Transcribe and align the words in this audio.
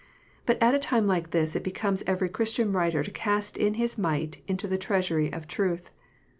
But 0.47 0.57
at 0.63 0.73
a 0.73 0.79
time 0.79 1.05
like 1.05 1.29
this 1.29 1.55
it 1.55 1.63
becomes 1.63 2.03
every 2.07 2.27
Christian 2.27 2.71
writer 2.73 3.03
to 3.03 3.11
cast 3.11 3.55
in 3.55 3.75
his 3.75 3.99
mite 3.99 4.41
into 4.47 4.67
the 4.67 4.79
treasury 4.79 5.31
of 5.31 5.45
truth. 5.45 5.91